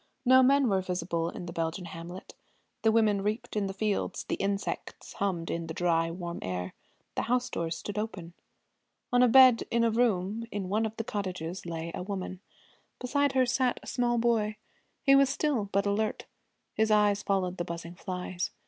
No 0.25 0.41
men 0.41 0.67
were 0.67 0.81
visible 0.81 1.29
in 1.29 1.45
the 1.45 1.53
Belgian 1.53 1.85
hamlet. 1.85 2.33
The 2.81 2.91
women 2.91 3.21
reaped 3.21 3.55
in 3.55 3.67
the 3.67 3.71
fields; 3.75 4.23
the 4.23 4.33
insects 4.37 5.13
hummed 5.13 5.51
in 5.51 5.67
the 5.67 5.75
dry 5.75 6.09
warm 6.09 6.39
air; 6.41 6.73
the 7.13 7.21
house 7.29 7.51
doors 7.51 7.77
stood 7.77 7.99
open. 7.99 8.33
On 9.13 9.21
a 9.21 9.27
bed 9.27 9.63
in 9.69 9.83
a 9.83 9.91
room 9.91 10.47
in 10.51 10.69
one 10.69 10.87
of 10.87 10.97
the 10.97 11.03
cottages 11.03 11.67
lay 11.67 11.91
a 11.93 12.01
woman. 12.01 12.39
Beside 12.99 13.33
her 13.33 13.45
sat 13.45 13.79
a 13.83 13.87
small 13.87 14.17
boy. 14.17 14.55
He 15.03 15.13
was 15.15 15.29
still, 15.29 15.69
but 15.71 15.85
alert. 15.85 16.25
His 16.73 16.89
eyes 16.89 17.21
followed 17.21 17.57
the 17.57 17.63
buzzing 17.63 17.93
flies. 17.93 18.49